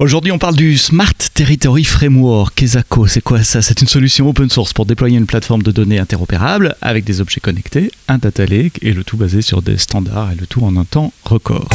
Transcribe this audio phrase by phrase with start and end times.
[0.00, 2.54] Aujourd'hui, on parle du Smart Territory Framework.
[2.54, 3.60] Kesako, c'est quoi ça?
[3.60, 7.40] C'est une solution open source pour déployer une plateforme de données interopérable avec des objets
[7.40, 10.74] connectés, un data lake et le tout basé sur des standards et le tout en
[10.78, 11.68] un temps record.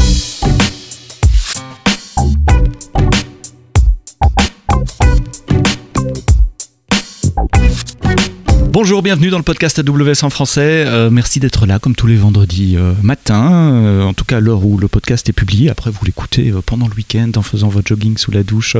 [8.75, 10.83] Bonjour, bienvenue dans le podcast AWS en français.
[10.85, 14.65] Euh, merci d'être là comme tous les vendredis euh, matin, euh, en tout cas l'heure
[14.65, 15.69] où le podcast est publié.
[15.69, 18.75] Après, vous l'écoutez pendant le week-end en faisant votre jogging sous la douche,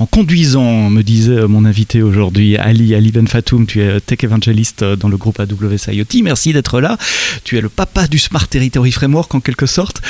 [0.00, 3.66] en conduisant, me disait mon invité aujourd'hui, Ali, Ali Ben Fatoum.
[3.66, 6.24] Tu es tech evangelist dans le groupe AWS IoT.
[6.24, 6.98] Merci d'être là.
[7.44, 10.02] Tu es le papa du Smart Territory Framework en quelque sorte.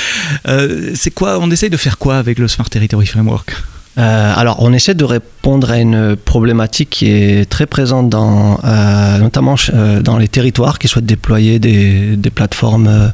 [0.95, 3.55] C'est quoi On essaye de faire quoi avec le Smart Territory Framework?
[3.97, 9.17] Euh, alors, on essaie de répondre à une problématique qui est très présente dans, euh,
[9.17, 13.13] notamment euh, dans les territoires qui souhaitent déployer des, plateformes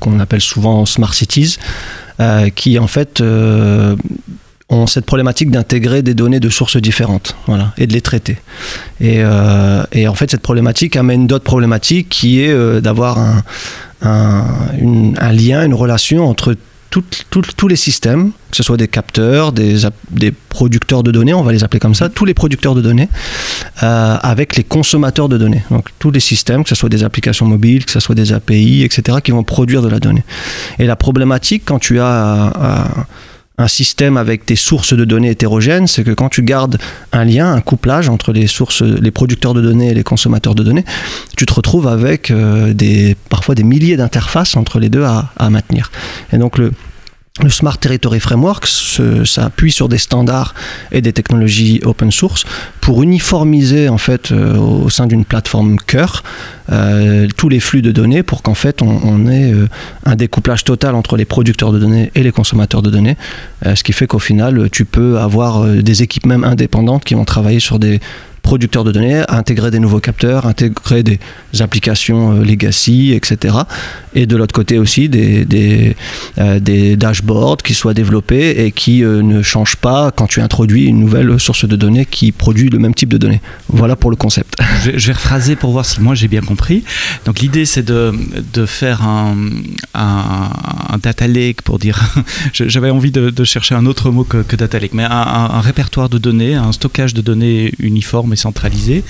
[0.00, 1.56] qu'on appelle souvent smart cities,
[2.54, 3.22] qui en fait
[4.68, 8.36] ont cette problématique d'intégrer des données de sources différentes, voilà, et de les traiter.
[9.00, 13.18] Et, en fait, cette problématique amène d'autres problématiques, qui est d'avoir
[14.02, 16.54] un lien, une relation entre
[17.00, 21.52] tous les systèmes, que ce soit des capteurs, des, des, producteurs de données, on va
[21.52, 23.08] les appeler comme ça, tous les producteurs de données,
[23.82, 25.64] euh, avec les consommateurs de données.
[25.70, 28.82] Donc tous les systèmes, que ce soit des applications mobiles, que ce soit des API,
[28.84, 30.24] etc., qui vont produire de la donnée.
[30.78, 32.52] Et la problématique, quand tu as...
[32.56, 33.02] Euh,
[33.56, 36.78] un système avec des sources de données hétérogènes, c'est que quand tu gardes
[37.12, 40.64] un lien, un couplage entre les sources, les producteurs de données et les consommateurs de
[40.64, 40.84] données,
[41.36, 45.50] tu te retrouves avec euh, des, parfois des milliers d'interfaces entre les deux à, à
[45.50, 45.92] maintenir.
[46.32, 46.72] Et donc le,
[47.42, 50.54] le Smart Territory Framework, ça appuie sur des standards
[50.92, 52.44] et des technologies open source
[52.80, 56.22] pour uniformiser en fait euh, au sein d'une plateforme cœur
[56.70, 59.68] euh, tous les flux de données pour qu'en fait on, ait euh,
[60.04, 63.16] un découplage total entre les producteurs de données et les consommateurs de données,
[63.64, 67.58] ce qui fait qu'au final tu peux avoir des équipes même indépendantes qui vont travailler
[67.58, 68.00] sur des
[68.44, 71.18] producteurs de données, intégrer des nouveaux capteurs, intégrer des
[71.60, 73.56] applications euh, legacy, etc.
[74.14, 75.96] Et de l'autre côté aussi des, des,
[76.38, 80.84] euh, des, dashboards qui soient développés et qui euh, ne changent pas quand tu introduis
[80.84, 83.40] une nouvelle source de données qui produit le même type de données.
[83.68, 84.56] Voilà pour le concept.
[84.84, 86.84] Je, vais rephraser pour voir si moi j'ai bien compris.
[87.24, 88.12] Donc l'idée c'est de,
[88.52, 89.36] de, faire un,
[89.94, 91.98] un, data lake pour dire,
[92.52, 96.54] j'avais envie de, chercher un autre mot que, data lake, mais un répertoire de données,
[96.54, 99.04] un stockage de données uniforme centralisé,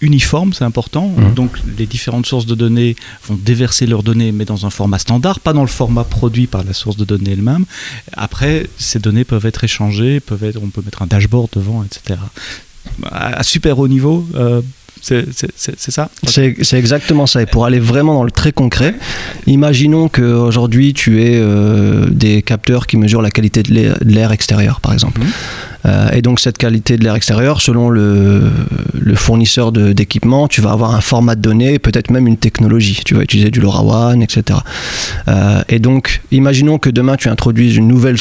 [0.00, 1.08] uniforme, c'est important.
[1.08, 1.34] Mmh.
[1.34, 2.96] Donc les différentes sources de données
[3.26, 6.64] vont déverser leurs données, mais dans un format standard, pas dans le format produit par
[6.64, 7.64] la source de données elle-même.
[8.12, 12.18] Après, ces données peuvent être échangées, peuvent être, on peut mettre un dashboard devant, etc.
[13.10, 14.62] À super haut niveau, euh,
[15.00, 17.42] c'est ça C'est exactement ça.
[17.42, 18.94] Et pour aller vraiment dans le très concret,
[19.46, 24.92] imaginons qu'aujourd'hui tu aies euh, des capteurs qui mesurent la qualité de l'air extérieur, par
[24.92, 25.20] exemple.
[25.20, 25.26] Mmh.
[25.86, 28.42] Euh, et donc cette qualité de l'air extérieur, selon le,
[28.92, 33.00] le fournisseur d'équipement, tu vas avoir un format de données, peut-être même une technologie.
[33.04, 34.58] Tu vas utiliser du LoRaWAN, etc.
[35.28, 38.18] Euh, et donc, imaginons que demain tu introduises une nouvelle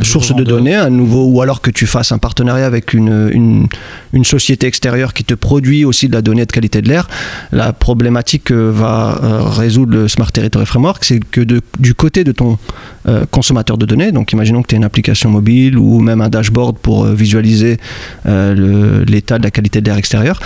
[0.00, 3.68] source de données, un nouveau, ou alors que tu fasses un partenariat avec une, une,
[4.14, 7.08] une, société extérieure qui te produit aussi de la donnée de qualité de l'air.
[7.52, 12.24] La problématique que va euh, résoudre le Smart Territory Framework, c'est que de, du côté
[12.24, 12.58] de ton
[13.06, 16.30] euh, consommateur de données, donc imaginons que tu as une application mobile ou même un
[16.30, 17.78] dashboard pour euh, visualiser
[18.24, 20.40] l'état de la qualité de l'air extérieur,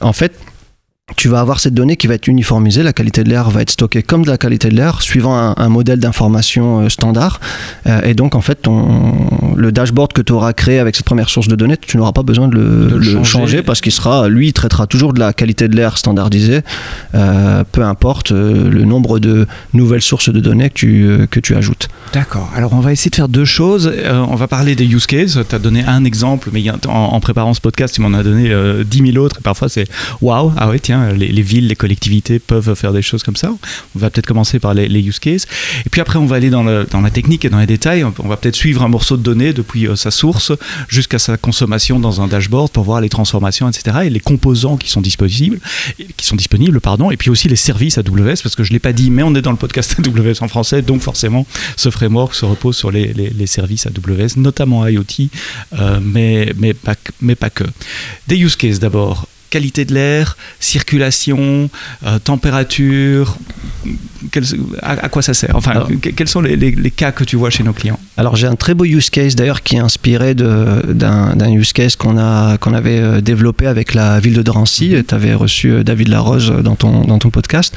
[0.00, 0.34] en fait,
[1.16, 3.70] tu vas avoir cette donnée qui va être uniformisée, la qualité de l'air va être
[3.70, 7.40] stockée comme de la qualité de l'air, suivant un, modèle d'information euh, standard.
[7.86, 11.28] Euh, et donc, en fait, ton, le dashboard que tu auras créé avec cette première
[11.28, 13.62] source de données, tu n'auras pas besoin de le, changer.
[13.62, 16.62] parce qu'il sera, lui, il traitera toujours de la qualité de l'air standardisée,
[17.14, 21.88] euh, peu importe le nombre de nouvelles sources de données que tu, que tu ajoutes.
[22.14, 22.50] D'accord.
[22.56, 23.92] Alors, on va essayer de faire deux choses.
[24.10, 25.38] on va parler des use cases.
[25.46, 28.50] Tu as donné un exemple, mais en, en, préparant ce podcast, tu m'en as donné
[28.84, 29.38] dix 10 000 autres.
[29.40, 29.86] Et parfois, c'est
[30.22, 33.50] waouh, ah ouais, tiens les, villes, les collectivités peuvent faire des choses comme ça.
[33.94, 35.46] On va peut-être commencer par les, use cases.
[35.86, 38.04] Et puis après, on va aller dans, la technique et dans les détails.
[38.04, 40.52] On va peut-être suivre un morceau de données depuis euh, sa source
[40.88, 43.98] jusqu'à sa consommation dans un dashboard pour voir les transformations, etc.
[44.04, 45.60] Et les composants qui sont disponibles,
[46.16, 47.10] qui sont disponibles, pardon.
[47.10, 49.34] Et puis aussi les services AWS, parce que je ne l'ai pas dit, mais on
[49.34, 53.12] est dans le podcast AWS en français, donc forcément, ce framework se repose sur les,
[53.12, 55.28] les, services AWS, notamment IoT,
[55.78, 57.64] euh, mais, mais, pas, mais pas que.
[58.26, 59.28] Des use cases d'abord.
[59.54, 61.70] Qualité de l'air, circulation,
[62.04, 63.36] euh, température
[64.82, 65.54] à, quoi ça sert?
[65.54, 65.86] Enfin,
[66.16, 67.98] quels sont les, cas que tu vois chez nos clients?
[68.16, 72.14] Alors, j'ai un très beau use case d'ailleurs qui est inspiré d'un use case qu'on
[72.60, 74.90] qu'on avait euh, développé avec la ville de Drancy.
[74.90, 75.04] Mhm.
[75.04, 77.76] Tu avais reçu euh, David Larose dans ton, dans ton podcast.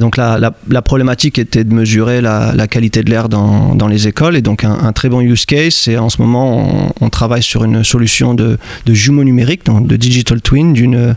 [0.00, 0.38] donc, la,
[0.68, 4.36] la, problématique était de mesurer la, la qualité de l'air dans, dans, les écoles.
[4.36, 7.84] Et donc, un, très bon use case, c'est en ce moment, on, travaille sur une
[7.84, 11.14] solution de, de jumeaux numériques, donc de digital twin, d'une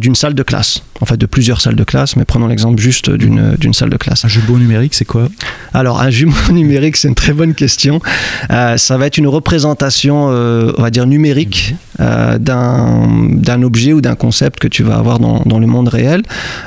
[0.00, 0.82] d'une salle de classe.
[1.00, 4.24] En fait, de plusieurs salles de classe, mais prenons l'exemple juste d'une salle de classe.
[4.24, 5.28] Un jumeau numérique, c'est quoi?
[5.72, 8.00] Alors, un jumeau numérique, c'est une très bonne question.
[8.50, 14.00] Euh, ça va être une représentation, euh, on va dire, numérique euh, d'un objet ou
[14.00, 16.22] d'un concept que tu vas avoir dans, dans le monde réel,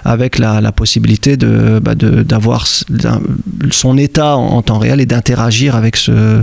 [0.06, 3.10] avec la, la possibilité bah, d'avoir de,
[3.72, 6.42] son état en, temps réel et d'interagir avec ce,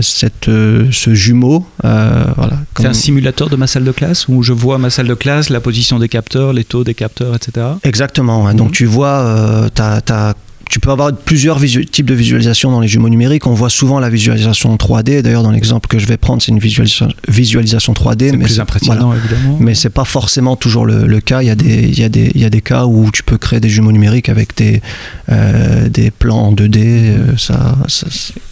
[0.00, 1.66] cette, ce jumeau.
[1.82, 5.14] voilà, C'est un simulateur de ma salle de classe où je vois ma salle de
[5.14, 7.66] classe, la position des capteurs, les taux des capteurs, etc.
[7.84, 8.52] Exactement.
[8.54, 8.72] Donc mhm.
[8.72, 13.46] tu vois, tu as tu peux avoir plusieurs types de visualisation dans les jumeaux numériques.
[13.46, 15.22] On voit souvent la visualisation 3D.
[15.22, 18.30] D'ailleurs, dans l'exemple que je vais prendre, c'est une visualisation, visualisation 3D.
[18.30, 19.58] C'est plus impressionnant, évidemment.
[19.60, 21.42] Mais c'est pas forcément toujours le, cas.
[21.42, 23.22] Il y, a des, il, y a des, il y a des cas où tu
[23.22, 24.82] peux créer des jumeaux numériques avec des,
[25.30, 26.78] euh, des plans en 2D.
[26.78, 27.76] Euh, ça,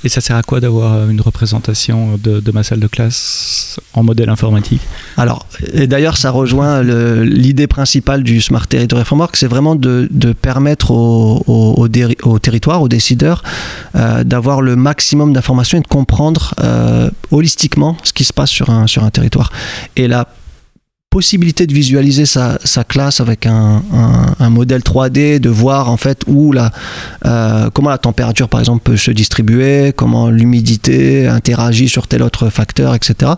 [0.05, 4.03] Et ça sert à quoi d'avoir une représentation de, de, ma salle de classe en
[4.03, 4.81] modèle informatique?
[5.17, 10.33] Alors, et d'ailleurs, ça rejoint l'idée principale du Smart Territory Framework, c'est vraiment de, de
[10.33, 11.89] permettre aux, aux, aux
[12.23, 13.43] au territoire, aux décideurs,
[13.95, 18.71] euh, d'avoir le maximum d'informations et de comprendre euh, holistiquement ce qui se passe sur
[18.71, 19.51] un, sur un territoire.
[19.97, 20.27] Et la
[21.13, 23.83] possibilité de visualiser sa, classe avec un,
[24.49, 26.71] modèle 3D, de voir en fait où la,
[27.27, 32.49] euh, comment la température par exemple peut se distribuer, comment l'humidité interagit sur tel autre
[32.49, 33.33] facteur, etc.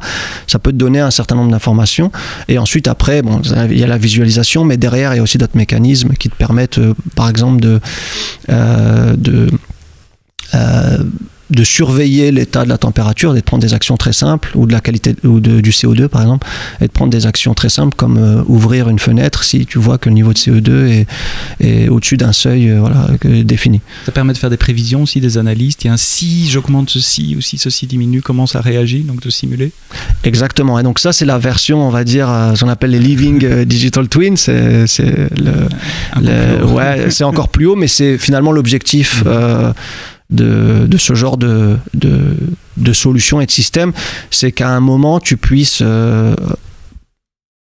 [0.46, 2.12] Ça peut te donner un certain nombre d'informations.
[2.46, 5.38] Et ensuite après, bon, il y a la visualisation, mais derrière il y a aussi
[5.38, 7.80] d'autres mécanismes qui te permettent euh, par exemple de,
[8.50, 9.50] euh, de
[11.54, 14.80] de surveiller l'état de la température, de prendre des actions très simples, ou de la
[14.80, 16.46] qualité ou de, du CO2 par exemple,
[16.80, 19.98] et de prendre des actions très simples comme euh, ouvrir une fenêtre si tu vois
[19.98, 21.06] que le niveau de CO2 est,
[21.60, 23.08] est au-dessus d'un seuil euh, voilà,
[23.44, 23.80] défini.
[24.06, 25.76] Ça permet de faire des prévisions aussi, des analyses.
[25.86, 29.70] Un si j'augmente ceci ou si ceci diminue, comment ça réagit, donc de simuler
[30.22, 30.78] Exactement.
[30.78, 33.64] Et donc ça, c'est la version, on va dire, euh, ce qu'on appelle les living
[33.64, 34.36] digital twins.
[34.36, 35.52] C'est le,
[36.20, 39.24] le ouais, c'est encore plus haut, mais c'est finalement l'objectif.
[39.24, 39.74] Mmh
[40.34, 42.36] de, de ce genre de, de,
[42.76, 43.92] de solutions et de systèmes,
[44.30, 46.34] c'est qu'à un moment, tu puisses euh,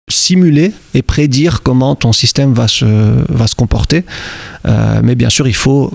[0.09, 2.85] simuler et prédire comment ton système va se,
[3.29, 4.05] va se comporter.
[4.67, 5.91] Euh, mais bien sûr, il faut,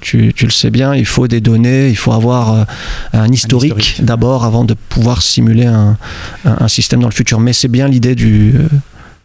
[0.00, 2.64] tu, tu, le sais bien, il faut des données, il faut avoir euh,
[3.12, 5.96] un historique, d'abord avant de pouvoir simuler un,
[6.44, 7.40] un, système dans le futur.
[7.40, 8.54] Mais c'est bien l'idée du,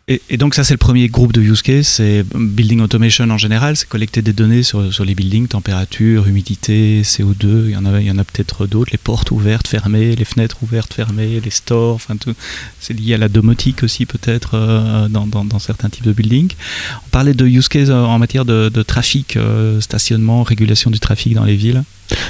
[0.09, 3.75] et, donc ça c'est le premier groupe de use case, c'est building automation en général,
[3.75, 7.99] c'est collecter des données sur, sur, les buildings, température, humidité, CO2, il y en a,
[7.99, 11.49] il y en a peut-être d'autres, les portes ouvertes, fermées, les fenêtres ouvertes, fermées, les
[11.49, 12.33] stores, enfin tout.
[12.79, 16.53] C'est lié à la domotique aussi peut-être euh, dans, dans, certains types de buildings.
[17.07, 21.33] On parlait de use case en matière de, de trafic, euh, stationnement, régulation du trafic
[21.33, 21.83] dans les villes.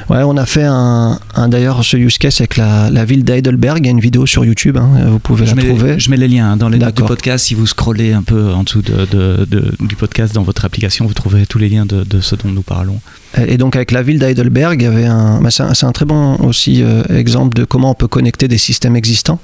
[0.09, 3.79] Ouais, on a fait un, d'ailleurs ce use case avec la, la ville d'Heidelberg.
[3.79, 5.99] Il y a une vidéo sur YouTube, hein, vous pouvez la trouver.
[5.99, 7.45] Je mets les liens hein, dans les notes du podcast.
[7.45, 9.47] Si vous scrollez un peu en dessous de,
[9.79, 12.99] du podcast dans votre application, vous trouverez tous les liens de, ce dont nous parlons.
[13.45, 16.37] Et donc avec la ville d'Heidelberg, il y avait un, bah, c'est un, très bon
[16.37, 19.39] aussi euh, exemple de comment on peut connecter des systèmes existants.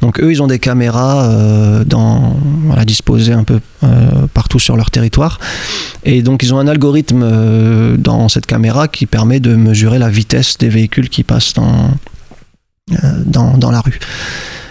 [0.00, 2.34] Donc eux, ils ont des caméras euh, dans,
[2.64, 5.38] voilà, disposées un peu euh, partout sur leur territoire,
[6.04, 10.58] et donc ils ont un algorithme dans cette caméra qui permet de mesurer la vitesse
[10.58, 11.90] des véhicules qui passent dans,
[13.24, 13.98] dans, dans la rue.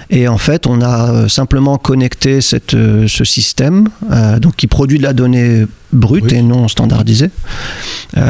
[0.09, 4.67] Et en fait, on a euh, simplement connecté cette, euh, ce système euh, donc qui
[4.67, 7.29] produit de la donnée brute et non standardisée.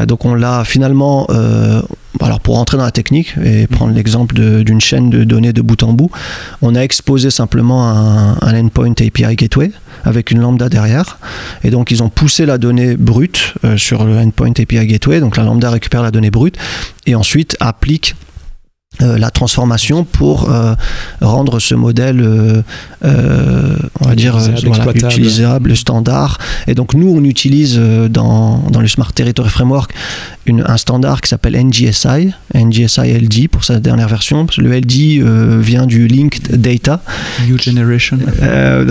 [0.07, 1.27] donc on l'a finalement,
[2.21, 3.97] alors pour entrer dans la technique et prendre mhm.
[3.97, 6.11] l'exemple d'une chaîne de données de bout en bout,
[6.61, 9.71] on a exposé simplement un, un, endpoint API gateway
[10.05, 11.17] avec une lambda derrière.
[11.63, 15.19] Et donc ils ont poussé la donnée brute sur le endpoint API gateway.
[15.19, 16.57] Donc la lambda récupère la donnée brute
[17.05, 18.15] et ensuite applique
[19.01, 20.73] euh, la transformation pour euh,
[21.21, 22.61] rendre ce modèle, euh,
[23.99, 24.37] on va dire,
[24.93, 26.37] utilisable, standard.
[26.67, 29.91] Et donc nous, on utilise dans, dans le Smart Territory Framework
[30.45, 34.47] une, un standard qui s'appelle NGSI, NGSI LD pour sa dernière version.
[34.57, 37.01] le LD vient du Linked Data.
[37.47, 38.19] New Generation.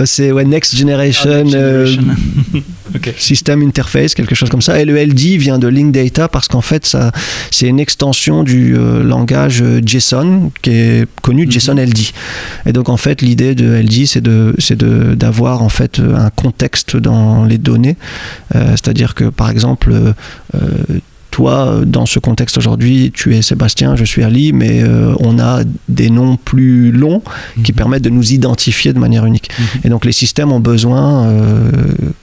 [0.05, 1.45] c'est Next Generation.
[3.17, 4.79] Système interface, quelque chose comme ça.
[4.79, 7.11] Et le LD vient de Link Data parce qu'en fait, ça,
[7.51, 11.51] c'est une extension du euh, langage JSON qui est connu, mhm.
[11.51, 11.99] JSON LD.
[12.65, 16.29] Et donc en fait, l'idée de LD, c'est de, c'est de, d'avoir en fait un
[16.29, 17.97] contexte dans les données.
[18.55, 20.13] Euh, c'est-à-dire que par exemple, euh,
[21.35, 25.63] toi, dans ce contexte aujourd'hui, tu es Sébastien, je suis Ali, mais euh, on a
[25.89, 27.21] des noms plus longs
[27.65, 27.75] qui mhm.
[27.75, 29.49] permettent de nous identifier de manière unique.
[29.59, 29.65] Mhm.
[29.83, 31.71] Et donc les systèmes ont besoin, euh,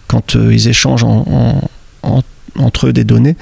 [0.09, 1.04] quand euh, ils échangent
[2.59, 3.37] entre eux des données,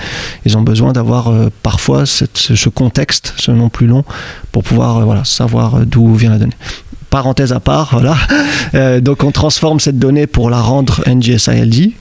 [0.45, 4.03] ils ont besoin d'avoir parfois ce contexte, ce nom plus long,
[4.50, 6.57] pour pouvoir voilà, savoir d'où vient la donnée
[7.11, 8.17] parenthèse à part, voilà.
[9.00, 11.93] donc on transforme cette donnée pour la rendre NGSILD.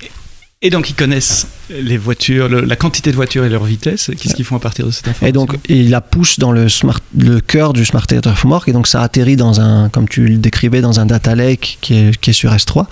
[0.61, 4.11] Et donc ils connaissent les voitures, la quantité de voitures et leur vitesse.
[4.19, 6.67] Qu'est-ce qu'ils font à partir de cette information Et donc ils la poussent dans le,
[6.67, 10.27] smart, le cœur du Smart Data Framework et donc ça atterrit dans un, comme tu
[10.27, 12.87] le décrivais, dans un data lake qui est, qui est sur S3.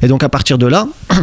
[0.00, 0.88] Et donc à partir de là,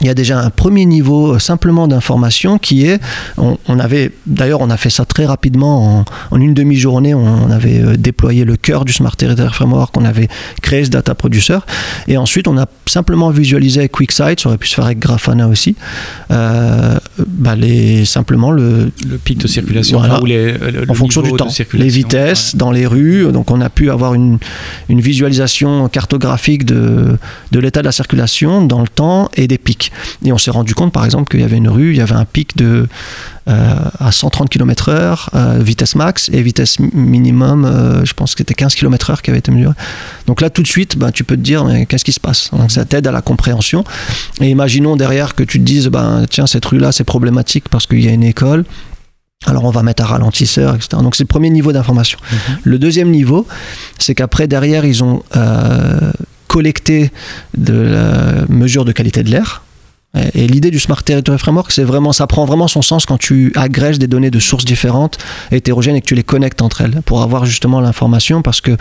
[0.00, 3.00] il y a déjà un premier niveau euh, simplement d'information qui est,
[3.36, 7.96] on, avait, d'ailleurs on a fait ça très rapidement, en, une demi-journée on, avait euh,
[7.96, 10.28] déployé le cœur du Smart Territory Framework, on avait
[10.62, 11.58] créé ce data producer,
[12.06, 15.48] et ensuite on a simplement visualisé avec QuickSight, ça aurait pu se faire avec Grafana
[15.48, 15.74] aussi,
[16.30, 20.54] euh, bah les, simplement le, le pic de circulation, ou les,
[20.88, 24.38] en fonction du temps, les vitesses dans les rues, donc on a pu avoir une,
[24.88, 27.18] une visualisation cartographique de,
[27.50, 29.87] de l'état de la circulation dans le temps et des pics.
[30.24, 32.14] Et on s'est rendu compte, par exemple, qu'il y avait une rue, il y avait
[32.14, 32.88] un pic de,
[33.48, 38.52] euh, à 130 km/h, euh, vitesse max, et vitesse minimum, euh, je pense que c'était
[38.52, 39.74] 15 km/h qui avait été mesuré.
[40.26, 42.50] Donc là, tout de suite, ben, tu peux te dire, mais qu'est-ce qui se passe?
[42.52, 43.84] Donc ça t'aide à la compréhension.
[44.42, 48.04] Et imaginons derrière que tu te dises, ben, tiens, cette rue-là, c'est problématique parce qu'il
[48.04, 48.66] y a une école.
[49.46, 51.00] Alors on va mettre un ralentisseur, etc.
[51.00, 52.18] Donc c'est le premier niveau d'information.
[52.30, 52.58] Mhm.
[52.64, 53.46] Le deuxième niveau,
[53.98, 55.22] c'est qu'après, derrière, ils ont
[56.48, 57.12] collecté
[57.56, 59.62] de la mesure de qualité de l'air.
[60.14, 63.52] Et l'idée du Smart Territory Framework, c'est vraiment, ça prend vraiment son sens quand tu
[63.54, 65.18] agrèges des données de sources différentes,
[65.50, 68.76] hétérogènes, et que tu les connectes entre elles pour avoir justement l'information, parce que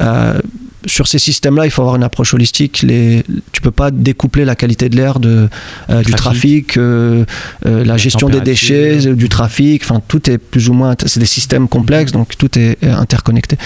[0.00, 0.38] euh,
[0.86, 2.82] sur ces systèmes-là, il faut avoir une approche holistique.
[2.82, 5.48] Les, tu peux pas découpler la qualité de l'air de
[5.90, 7.24] euh, du trafic, euh,
[7.64, 9.82] la gestion des déchets, du trafic.
[9.84, 10.94] Enfin, tout est plus ou moins.
[11.06, 13.56] C'est des systèmes complexes, donc tout est interconnecté.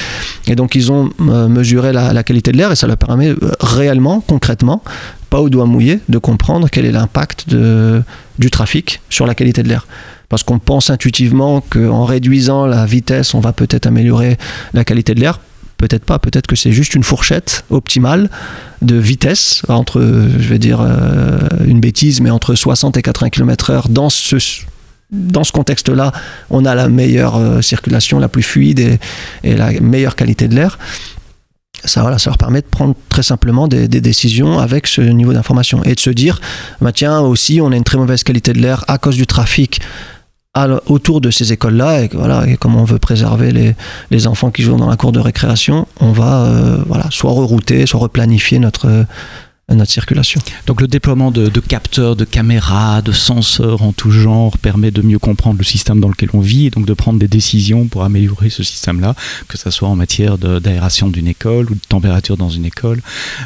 [0.47, 4.21] Et donc, ils ont mesuré la, la qualité de l'air et ça leur permet réellement,
[4.21, 4.83] concrètement,
[5.41, 7.47] au doigt mouillé de comprendre quel est l'impact
[8.39, 9.87] du trafic sur la qualité de l'air.
[10.29, 14.37] Parce qu'on pense intuitivement qu'en réduisant la vitesse, on va peut-être améliorer
[14.73, 15.41] la qualité de l'air.
[15.85, 18.31] Peut-être pas, peut-être que c'est juste une fourchette optimale
[18.81, 23.91] de vitesse entre, je vais dire euh, une bêtise, mais entre 60 et 80 km/h
[23.91, 24.37] dans ce,
[25.11, 26.13] dans ce contexte-là,
[26.49, 28.99] on a la meilleure euh, circulation, la plus fluide
[29.43, 30.79] et, la meilleure qualité de l'air.
[31.85, 35.95] Ça, ça leur permet de prendre très simplement des, décisions avec ce niveau d'information et
[35.95, 36.41] de se dire,
[36.81, 39.83] bah tiens, aussi, on a une très mauvaise qualité de l'air à cause du trafic
[40.87, 43.75] autour de ces écoles-là, et, voilà, et comme on veut préserver les,
[44.11, 47.87] les, enfants qui jouent dans la cour de récréation, on va euh, voilà, soit rerouter,
[47.87, 49.05] soit replanifier notre,
[49.73, 50.41] notre circulation.
[50.67, 55.19] Donc le déploiement de, capteurs, de caméras, de senseurs en tout genre permet de mieux
[55.19, 58.51] comprendre le système dans lequel on vit et donc de prendre des décisions pour améliorer
[58.51, 59.15] ce système-là,
[59.49, 63.01] que ce soit en matière d'aération d'une école ou de température dans une école,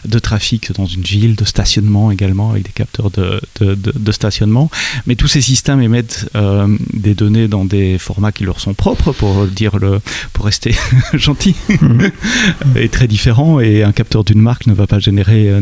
[0.05, 4.71] de trafic dans une ville, de stationnement également avec des capteurs de, de, stationnement.
[5.07, 9.13] Mais tous ces systèmes émettent euh, des données dans des formats qui leur sont propres
[9.13, 10.01] pour dire le,
[10.33, 10.75] pour rester
[11.15, 12.01] gentil mmh.
[12.77, 15.61] et très différents et un capteur d'une marque ne va pas générer euh,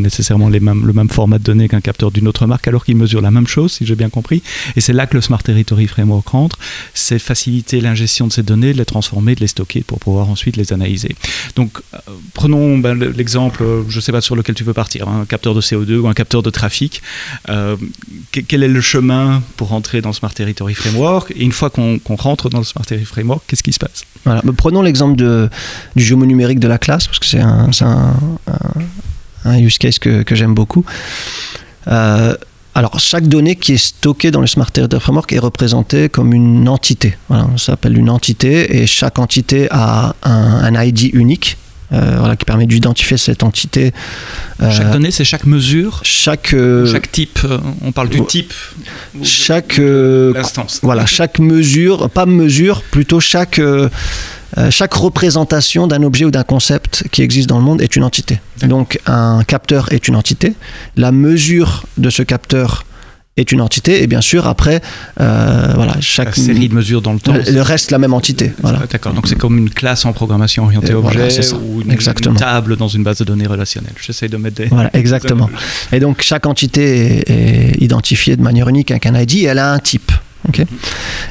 [0.49, 3.47] le même format de données qu'un capteur d'une autre marque, alors qu'il mesure la même
[3.47, 4.43] chose, si j'ai bien compris.
[4.77, 6.59] Et c'est là que le Smart Territory Framework rentre,
[6.95, 10.57] c'est faciliter l'ingestion de ces données, de les transformer, de les stocker pour pouvoir ensuite
[10.57, 11.15] les analyser.
[11.55, 11.99] Donc, euh,
[12.35, 15.25] prenons ben, l'exemple, euh, je ne sais pas sur lequel tu veux partir, hein, un
[15.25, 17.03] capteur de CO2 ou un capteur de trafic.
[17.49, 17.77] Euh,
[18.33, 21.33] quel est le chemin pour rentrer dans le Smart Territory Framework?
[21.37, 24.05] Et une fois qu'on rentre dans le Smart Territory Framework, qu'est-ce qui se passe?
[24.25, 24.43] Voilà.
[24.57, 27.71] Prenons l'exemple du jumeau numérique de la classe, parce que c'est un
[29.55, 30.85] use case que, j'aime beaucoup.
[31.89, 32.35] Euh,
[32.75, 36.69] alors, chaque donnée qui est stockée dans le Smart Territory Framework est représentée comme une
[36.69, 37.17] entité.
[37.29, 41.57] Voilà, ça s'appelle une entité et chaque entité a un, ID unique.
[41.93, 43.93] Euh, voilà, qui permet d'identifier cette entité.
[44.61, 46.53] Euh, chaque donnée, c'est chaque mesure Chaque,
[46.91, 47.39] chaque type,
[47.81, 48.53] on parle du type
[49.23, 49.79] Chaque.
[49.79, 50.81] L'instance.
[50.83, 53.61] Voilà, chaque mesure, pas mesure, plutôt chaque
[54.59, 58.05] euh, chaque représentation d'un objet ou d'un concept qui existe dans le monde est une
[58.05, 58.41] entité.
[58.63, 60.55] Donc un capteur est une entité.
[60.97, 62.85] La mesure de ce capteur
[63.37, 64.03] est une entité.
[64.03, 64.81] Et bien sûr après
[65.21, 68.53] euh, voilà chaque série de mesures dans le temps le, reste la même entité.
[68.63, 68.81] voilà.
[68.91, 69.13] d'accord.
[69.13, 73.19] Donc c'est comme une classe en programmation orientée objet ou une, table dans une base
[73.19, 73.93] de données relationnelle.
[74.01, 75.51] J'essaie de mettre des voilà exactement.
[75.93, 79.73] et donc chaque entité est, identifiée de manière unique avec un ID et elle a
[79.73, 80.13] un type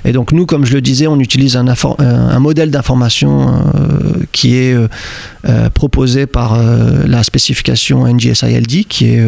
[0.05, 4.23] et donc nous, comme je le disais, on utilise un, euh, un modèle d'information euh,
[4.31, 6.57] qui est euh, proposé par
[7.05, 9.23] la spécification NGSILD, qui est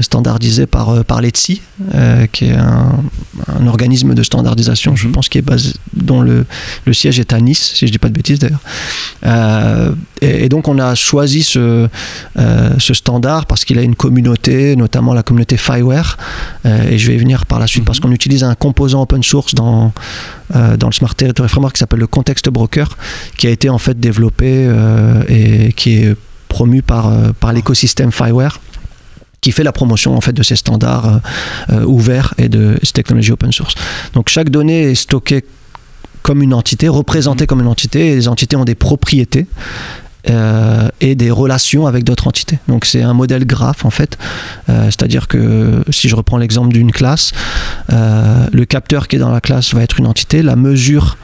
[0.00, 1.60] standardisée par, par l'ETSI,
[2.32, 2.92] qui est un,
[3.60, 5.12] un, organisme de standardisation, je mhm.
[5.12, 6.46] pense, qui est basé, dont le,
[6.86, 8.62] le, siège est à Nice, si je ne dis pas de bêtises d'ailleurs.
[10.20, 11.88] Et, donc on a choisi ce,
[12.78, 16.16] ce standard parce qu'il a une communauté, notamment la communauté Fireware,
[16.64, 17.86] et je vais y venir par la suite, mhm.
[17.86, 19.92] parce qu'on utilise un composant open source dans,
[20.54, 22.96] euh, dans le Smart Territory Framework qui s'appelle le Context Broker,
[23.36, 26.16] qui a été en fait développé euh, et qui est
[26.48, 28.60] promu par, euh, par l'écosystème Fireware
[29.40, 31.20] qui fait la promotion en fait de ces standards
[31.86, 33.76] ouverts et de ces technologies open source.
[34.12, 35.44] Donc chaque donnée est stockée
[36.22, 37.46] comme une entité, représentée mm-hmm.
[37.46, 39.46] comme une entité, et les entités ont des propriétés.
[40.30, 42.58] Euh, et des relations avec d'autres entités.
[42.68, 44.18] Donc c'est un modèle graphe en fait.
[44.68, 47.32] Euh, c'est-à-dire que si je reprends l'exemple d'une classe,
[47.92, 51.16] euh, le capteur qui est dans la classe va être une entité, la mesure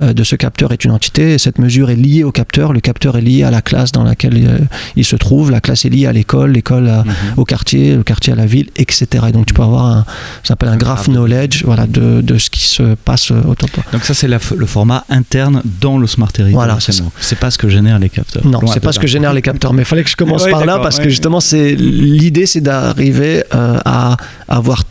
[0.00, 2.72] de ce capteur est une entité et cette mesure est liée au capteur.
[2.72, 4.58] Le capteur est lié à la classe dans laquelle euh,
[4.96, 5.50] il, se trouve.
[5.50, 7.14] La classe est liée à l'école, l'école mhm.
[7.36, 9.06] au quartier, le quartier à la ville, etc.
[9.28, 10.04] Et donc tu peux avoir un,
[10.42, 13.74] ça s'appelle un graph knowledge voilà, de, de, ce qui se passe euh, autour de
[13.74, 13.84] toi.
[13.92, 16.54] Donc ça c'est le format interne dans le smart territory.
[16.54, 16.78] Voilà,
[17.20, 18.46] c'est pas ce que génèrent les capteurs.
[18.46, 19.72] Non, c'est pas ce que génèrent les capteurs.
[19.72, 23.44] Mais il fallait que je commence par là parce que justement c'est l'idée c'est d'arriver
[23.50, 24.16] à
[24.48, 24.84] avoir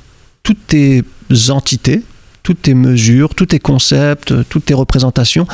[0.44, 1.04] toutes tes
[1.50, 2.04] entités
[2.50, 5.46] toutes tes mesures, tous tes concepts, toutes tes représentations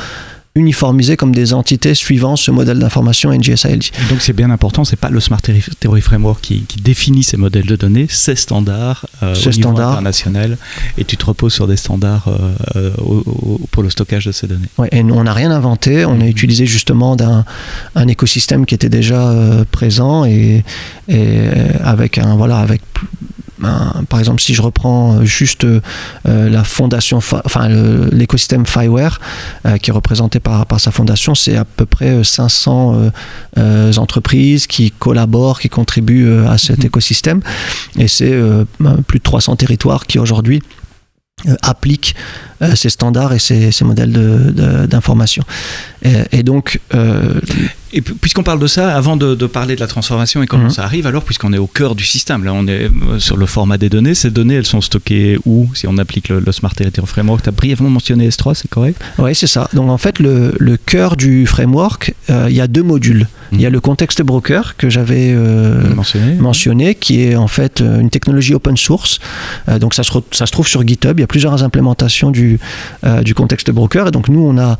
[0.56, 3.84] uniformisées comme des entités suivant ce modèle d'information NGSILD.
[4.08, 5.40] Donc c'est bien important, c'est pas le Smart
[5.78, 10.56] Theory Framework qui, définit ces modèles de données, c'est standard euh, au niveau international
[10.96, 12.90] et tu te reposes sur des standards euh, euh,
[13.70, 14.68] pour le stockage de ces données.
[14.78, 17.44] Ouais, et on n'a rien inventé, on a utilisé justement d'un
[17.94, 19.34] un écosystème qui était déjà
[19.70, 20.64] présent et,
[21.08, 21.38] et,
[21.82, 22.80] avec un voilà avec
[24.08, 25.80] par exemple, si je reprends juste euh,
[26.24, 27.68] la fondation, enfin
[28.12, 29.20] l'écosystème Fireware,
[29.66, 33.10] euh, qui est représenté par, par sa fondation, c'est à peu près 500
[33.58, 36.86] euh, entreprises qui collaborent, qui contribuent à cet mhm.
[36.86, 37.40] écosystème.
[37.98, 38.34] Et c'est
[39.06, 40.62] plus de 300 territoires qui aujourd'hui
[41.62, 42.14] appliquent
[42.74, 44.12] ces standards et ces, ces modèles
[44.88, 45.42] d'information.
[46.32, 46.80] Et, donc,
[47.92, 50.70] et puisqu'on parle de ça, avant de, parler de la transformation et comment mhm.
[50.70, 53.46] ça arrive, alors puisqu'on est au cœur du système, là on est euh, sur le
[53.46, 57.06] format des données, ces données elles sont stockées où Si on applique le, Smart Territory
[57.06, 59.00] Framework, tu as brièvement mentionné S3, c'est correct?
[59.18, 59.68] Oui, c'est ça.
[59.72, 63.28] Donc en fait, le, le cœur du framework, euh, il y a deux modules.
[63.52, 63.74] Il y a mhm.
[63.74, 65.82] le contexte broker que j'avais euh,
[66.40, 69.20] mentionné, qui est en fait une technologie open source.
[69.80, 71.16] donc ça se, ça se trouve sur GitHub.
[71.18, 72.58] Il y a plusieurs implémentations du,
[73.22, 74.08] du contexte broker.
[74.08, 74.76] Et donc nous, on a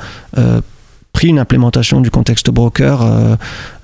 [1.17, 3.37] pris une implémentation du contexte broker euh,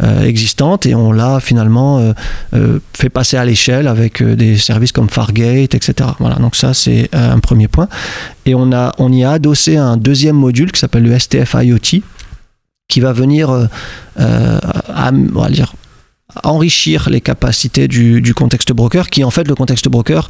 [0.03, 2.13] euh, existante et on l'a finalement
[2.53, 6.11] euh, fait passer à l'échelle avec des services comme Fargate, etc.
[6.19, 7.89] Voilà, donc ça c'est un premier point.
[8.45, 12.03] Et on, a, on y a adossé un deuxième module qui s'appelle le STF IoT
[12.87, 13.49] qui va venir
[14.19, 15.75] dire,
[16.45, 20.29] enrichir les capacités du, contexte broker, qui en fait le contexte broker,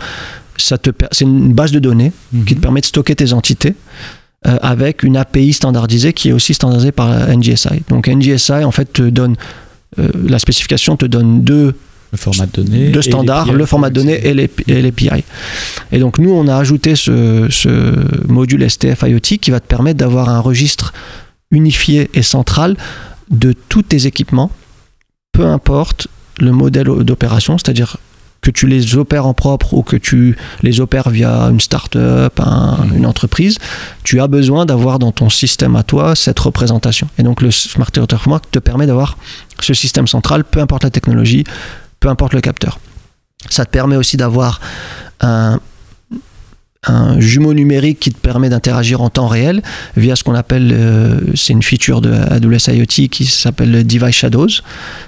[0.56, 2.12] c'est une base de données
[2.46, 3.74] qui te permet de stocker tes entités.
[4.44, 7.84] Euh, avec une API standardisée qui est aussi standardisée par NGSI.
[7.88, 9.36] Donc NGSI en fait te donne
[10.00, 11.76] euh, la spécification te donne deux
[12.10, 15.22] le format de données, deux standards, le format de données et l'API.
[15.92, 17.94] Et donc nous on a ajouté ce, ce
[18.26, 20.92] module STF IoT qui va te permettre d'avoir un registre
[21.52, 22.76] unifié et central
[23.30, 24.50] de tous tes équipements,
[25.30, 26.08] peu importe
[26.40, 27.96] le modèle d'opération, c'est-à-dire
[28.42, 32.96] que tu les opères en propre ou que tu les opères via une start-up, mmh.
[32.96, 33.58] une entreprise,
[34.02, 37.08] tu as besoin d'avoir dans ton système à toi cette représentation.
[37.18, 39.16] Et donc le Smart Territory Framework te permet d'avoir
[39.60, 41.44] ce système central, peu importe la technologie,
[42.00, 42.80] peu importe le capteur.
[43.48, 44.60] Ça te permet aussi d'avoir
[45.20, 45.60] un
[46.88, 49.62] un jumeau numérique qui te permet d'interagir en temps réel
[49.96, 54.48] via ce qu'on appelle, euh, c'est une feature de AWS IoT qui s'appelle Device Shadows.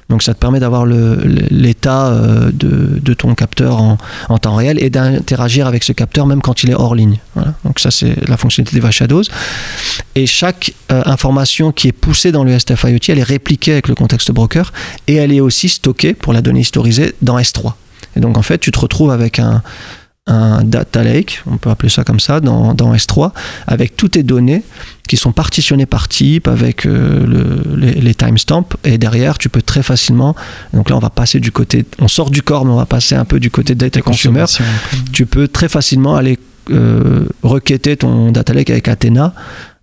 [0.08, 4.88] Donc ça te permet d'avoir l'état euh, de, ton capteur en, en temps réel et
[4.88, 7.18] d'interagir avec ce capteur même quand il est hors ligne.
[7.34, 7.54] Voilà.
[7.64, 9.24] Donc ça c'est la fonctionnalité Device Shadows.
[10.14, 13.88] Et chaque euh, information qui est poussée dans le STF IoT, elle est répliquée avec
[13.88, 14.72] le contexte broker
[15.08, 17.72] et elle est aussi stockée pour la donnée historisée dans S3.
[18.14, 19.60] Et donc en fait tu te retrouves avec un
[20.26, 23.32] un data lake, on peut appeler ça comme ça, dans, dans S3,
[23.66, 24.62] avec toutes tes données
[25.06, 29.60] qui sont partitionnées par type, avec euh, le- les, les timestamps, et derrière, tu peux
[29.60, 30.34] très facilement,
[30.72, 33.14] donc là, on va passer du côté, on sort du corps, mais on va passer
[33.14, 34.40] un peu du côté data consumer,
[35.12, 36.38] tu peux très facilement aller
[36.70, 39.34] euh, requêter ton data lake avec Athena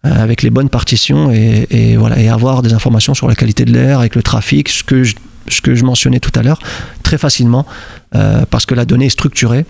[0.08, 3.66] euh, avec les bonnes partitions et, et voilà et avoir des informations sur la qualité
[3.66, 5.14] de l'air avec le trafic ce que je,
[5.48, 6.58] ce que je mentionnais tout à l'heure
[7.04, 7.68] très facilement
[8.16, 9.68] euh, parce que la donnée est structurée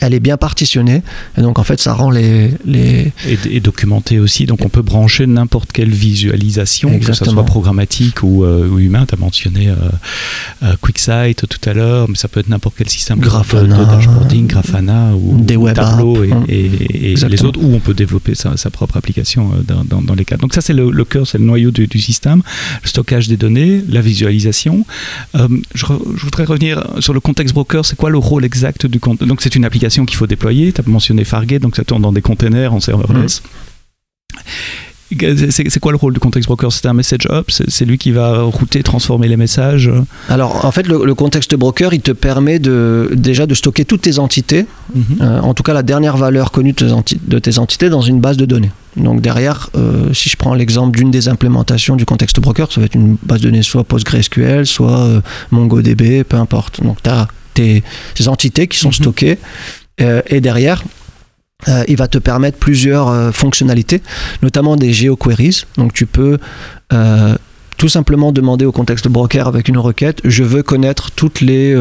[0.00, 1.02] elle est bien partitionnée
[1.38, 4.82] et donc en fait ça rend les, les Et, et documenté aussi, donc on peut
[4.82, 9.04] brancher n'importe quelle visualisation, que ce soit programmatique ou, euh, ou humain.
[9.08, 9.74] Tu as mentionné euh,
[10.62, 13.76] euh, QuickSight tout à l'heure, mais ça peut être n'importe quel système Grafana.
[13.78, 16.32] de, dashboarding, Grafana ou, Des ou web Tableau apps.
[16.48, 19.84] et, et- et les autres, où on peut développer sa, sa propre application euh, dans,
[19.84, 20.36] dans- dans les cas.
[20.36, 22.42] Donc ça c'est le, le cœur, c'est le noyau du, du système,
[22.82, 24.84] le stockage des données, la visualisation.
[25.34, 27.84] Euh, je, voudrais revenir sur le contexte broker.
[27.84, 30.72] C'est quoi le rôle exact du contexte Donc c'est une application qu'il faut déployer.
[30.72, 33.42] Tu as mentionné Fargate, donc ça tourne dans des containers en serverless.
[35.18, 36.72] C'est c'est quoi le rôle du context broker?
[36.72, 39.88] C'est un message hub C'est lui qui va router, transformer les messages?
[40.28, 44.02] Alors en fait le, le contexte broker il te permet de déjà de stocker toutes
[44.02, 45.04] tes entités Mhm.
[45.20, 48.00] Euh, en tout cas la dernière valeur connue de tes, enti- de tes entités dans
[48.02, 48.70] une base de données.
[48.96, 52.86] Donc derrière, euh, si je prends l'exemple d'une des implémentations du contexte broker, ça va
[52.86, 55.20] être une base de données soit PostgreSQL, soit euh,
[55.52, 56.82] MongoDB, peu importe.
[56.82, 57.82] Donc tu as tes,
[58.28, 58.94] entités qui sont Mhm.
[58.94, 59.38] stockées
[60.00, 60.82] euh, et derrière,
[61.68, 64.02] euh, il va te permettre plusieurs euh, fonctionnalités,
[64.42, 65.64] notamment des geoqueries.
[65.76, 66.38] Donc tu peux
[67.76, 71.76] tout simplement demander au contexte broker avec une requête, je veux connaître toutes les...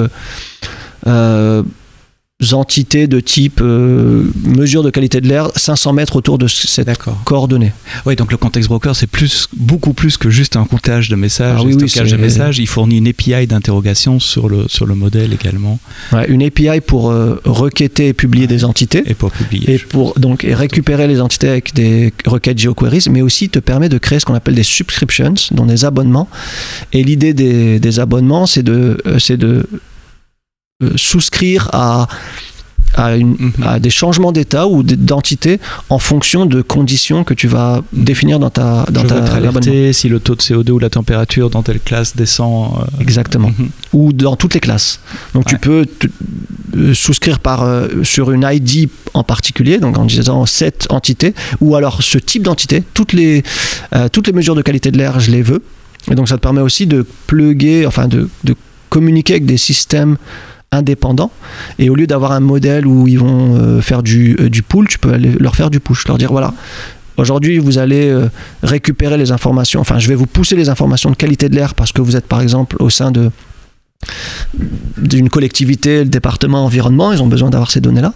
[2.52, 6.90] entités de type euh, mesure de qualité de l'air 500 mètres autour de cette
[7.24, 7.72] coordonnée.
[8.06, 11.56] Oui, donc le context broker, c'est plus, beaucoup plus que juste un comptage de messages,
[11.58, 12.60] Ah un oui, oui, stockage de messages.
[12.60, 15.80] Il fournit une API d'interrogation sur le, sur le modèle également
[16.12, 19.04] Ouais, une API pour euh, requêter et publier des entités.
[19.06, 19.74] et pour publier.
[19.76, 23.88] Et pour donc et récupérer les entités avec des requêtes geoqueries, mais aussi te permet
[23.88, 26.28] de créer ce qu'on appelle des subscriptions, donc des abonnements.
[26.92, 29.66] Et l'idée des, des abonnements, c'est de, euh, c'est de
[30.96, 32.08] souscrire à,
[32.98, 33.52] à, une, Mhm.
[33.66, 38.50] à des changements d'état ou d'entité en fonction de conditions que tu vas définir dans
[38.50, 41.82] ta dans Je ta alerté si le taux de CO2 ou la température dans telle
[41.82, 42.72] classe descend.
[42.80, 43.50] euh, Exactement.
[43.58, 43.70] mhm.
[43.94, 45.02] ou dans toutes les classes.
[45.34, 46.08] Donc tu peux te-
[46.78, 51.76] euh, souscrire par, euh, sur une ID en particulier, donc en disant cette entité, ou
[51.76, 53.44] alors ce type d'entité, toutes les,
[53.94, 55.62] euh, toutes les mesures de qualité de l'air, je les veux.
[56.12, 58.56] Et donc ça te permet aussi de plugger, enfin de, de
[58.90, 60.18] communiquer avec des systèmes
[60.76, 61.32] indépendants
[61.80, 65.00] et au lieu d'avoir un modèle où ils vont euh, faire du, euh, du tu
[65.00, 66.54] peux aller leur faire du push leur dire voilà
[67.18, 68.28] Aujourd'hui, vous allez euh,
[68.62, 71.94] récupérer les informations, enfin, je vais vous pousser les informations de qualité de l'air parce
[71.94, 73.32] que vous êtes par exemple au sein de,
[74.98, 78.14] d'une collectivité, le département environnement, ils ont besoin d'avoir ces données-là.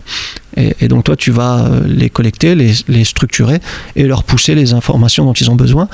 [0.58, 3.62] Et, donc toi, tu vas les collecter, les structurer
[3.95, 5.88] et leur pousser les informations dont ils ont besoin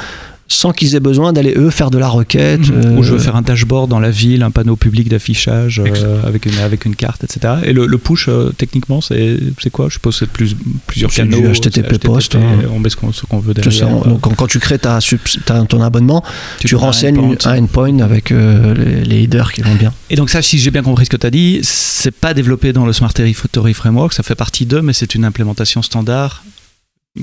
[0.47, 2.61] sans qu'ils aient besoin d'aller eux faire de la requête.
[2.95, 6.21] Ou je veux euh, faire un dashboard dans la ville, un panneau public d'affichage euh,
[6.23, 7.55] avec, une, avec une carte, etc.
[7.63, 9.87] Et le, le push, euh, techniquement, c'est c'est quoi?
[9.89, 10.55] Je suppose que c'est plus,
[10.85, 11.41] plusieurs C'est canaux.
[11.41, 12.41] du HTTP post, hein.
[12.73, 13.89] On met ce qu'on veut derrière.
[13.89, 14.99] on- donc quand, quand tu crées ta,
[15.45, 16.23] ta- ton abonnement,
[16.59, 17.51] tu, un renseignes endpoint.
[17.51, 19.91] un endpoint avec euh, les, les headers qui vont bien.
[20.11, 22.71] Et donc ça, si j'ai bien compris ce que tu as dit, c'est pas développé
[22.71, 26.43] dans le Smart Territory Framework, ça fait partie d'eux, mais c'est une implémentation standard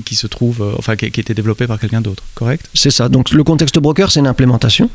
[0.01, 2.67] qui se trouve, euh, enfin qui, a été développée par quelqu'un d'autre, correct?
[2.73, 3.09] C'est ça.
[3.09, 4.89] Donc le contexte broker, c'est une implémentation.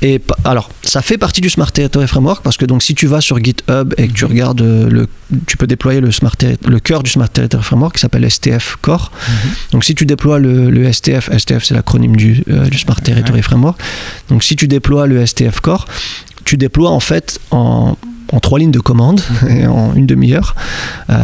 [0.00, 3.20] Et alors, ça fait partie du Smart Territory Framework parce que donc si tu vas
[3.20, 5.06] sur GitHub et que tu regardes euh, le,
[5.46, 6.34] tu peux déployer le Smart
[6.66, 9.12] le cœur du Smart Territory Framework qui s'appelle STF Core.
[9.72, 13.42] Donc si tu déploies le, le STF, STF c'est l'acronyme du, euh, du Smart Territory
[13.42, 13.78] Framework.
[14.30, 15.86] Donc si tu déploies le STF Core,
[16.44, 17.98] tu déploies en fait en
[18.32, 20.54] en trois lignes de commande et en une demi-heure.
[21.10, 21.14] Euh,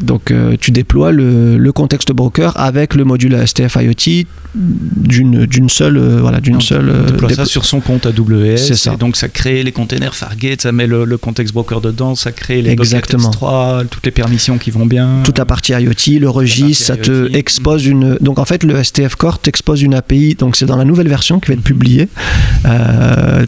[0.00, 5.68] donc euh, tu déploies le, le contexte broker avec le module STF IoT d'une d'une
[5.68, 8.56] seule euh, voilà d'une Donc, seule euh, déploie ça sur son compte AWS.
[8.56, 8.94] C'est ça.
[8.94, 12.32] Et donc ça crée les containers Fargate, ça met le, le contexte broker dedans, ça
[12.32, 13.30] crée les Exactement.
[13.30, 15.22] buckets S3, toutes les permissions qui vont bien.
[15.24, 18.16] toute la partie IoT, le registre, ça te expose une.
[18.20, 20.34] Donc en fait, le STF Core t'expose une API.
[20.34, 22.08] Donc c'est dans la nouvelle version qui va être publiée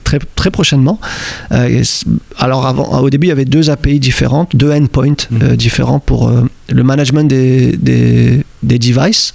[0.05, 1.01] très très prochainement.
[2.39, 5.57] Alors avant, au début, il y avait deux API différentes, deux endpoints euh, Mhm.
[5.57, 9.35] différents pour euh, le management des, des, des devices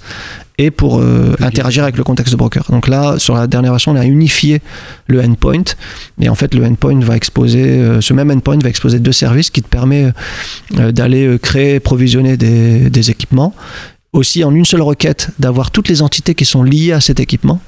[0.60, 2.66] et pour euh, interagir avec le contexte broker.
[2.70, 4.60] Donc là, sur la dernière version, on a unifié
[5.06, 5.68] le endpoint.
[6.20, 9.50] Et en fait, le endpoint va exposer, euh, ce même endpoint va exposer deux services
[9.50, 10.12] qui te permet
[10.78, 13.54] euh, d'aller euh, créer, provisionner des, des équipements.
[14.14, 17.60] Aussi, en une seule requête, d'avoir toutes les entités qui sont liées à cet équipement.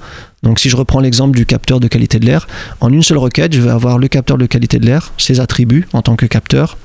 [0.42, 2.48] Donc, si je reprends l'exemple du capteur de qualité de l'air,
[2.80, 5.86] en une seule requête, je vais avoir le capteur de qualité de l'air, ses attributs
[5.92, 6.78] en tant que capteur,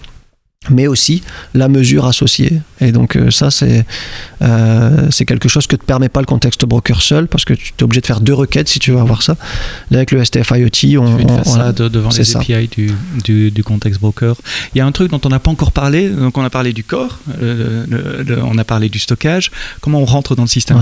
[0.70, 1.24] mais aussi
[1.54, 2.62] la mesure associée.
[2.82, 3.86] Et donc euh, ça, c'est
[4.42, 7.74] euh, quelque chose que ne te permet pas le contexte broker seul, parce que tu
[7.80, 9.38] es obligé de faire deux requêtes si tu veux avoir ça.
[9.92, 11.18] Là, avec le STF IoT, on...
[11.18, 12.92] Tu on, ça devant les API du,
[13.24, 14.36] du, du, contexte broker.
[14.74, 16.74] Il y a un truc dont on n'a pas encore parlé, donc on a parlé
[16.74, 17.86] du corps, euh,
[18.44, 19.52] on a parlé du stockage,
[19.82, 20.80] comment on rentre dans le système.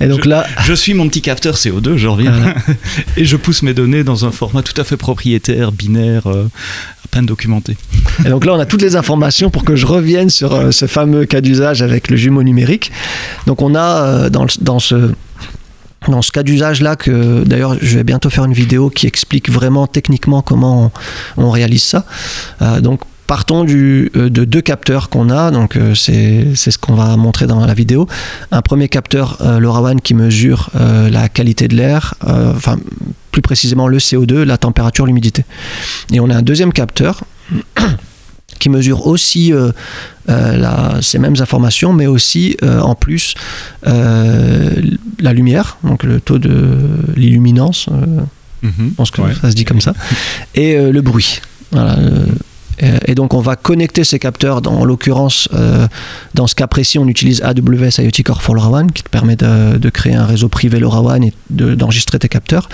[0.00, 0.46] Et donc je, là...
[0.64, 2.54] Je suis mon petit capteur CO2, je reviens,
[3.16, 6.24] et je pousse mes données dans un format tout à fait propriétaire, binaire,
[7.06, 7.76] peine documenté.
[8.24, 10.86] Et donc là, on a toutes les informations pour que je revienne sur euh, ce
[10.86, 12.92] fameux cas d'usage avec le jumeau numérique.
[13.46, 14.46] Donc on a euh, dans,
[14.78, 15.12] ce
[16.08, 19.86] dans ce cas d'usage-là, que d'ailleurs je vais bientôt faire une vidéo qui explique vraiment
[19.86, 20.92] techniquement comment
[21.36, 22.04] on, réalise ça.
[22.62, 27.48] Euh, donc partons du, de deux capteurs qu'on a, donc c'est ce qu'on va montrer
[27.48, 28.06] dans la vidéo.
[28.52, 32.76] Un premier capteur LoRaWAN qui mesure la qualité de l'air, enfin
[33.32, 35.44] plus précisément le CO2, la température, l'humidité.
[36.12, 37.24] Et on a un deuxième capteur
[38.58, 39.70] qui mesure aussi euh,
[40.28, 43.34] euh, ces mêmes informations, mais aussi euh, en plus
[43.84, 46.78] la lumière, donc le taux de
[47.14, 48.70] l'illuminance, mhm.
[48.88, 49.94] je pense que ça se dit comme ça,
[50.54, 51.40] et le bruit.
[51.72, 51.96] Voilà,
[53.06, 55.48] et donc on va connecter ces capteurs, dans, en l'occurrence,
[56.34, 59.90] dans ce cas précis, on utilise AWS IoT Core for LoRaWAN, qui te permet de,
[59.90, 62.68] créer un réseau privé LoRaWAN et d'enregistrer tes capteurs.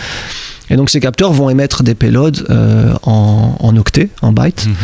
[0.72, 4.66] Et donc ces capteurs vont émettre des payloads euh, en, octets, en bytes.
[4.66, 4.74] Mhm.